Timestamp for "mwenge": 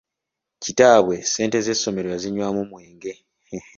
2.69-3.13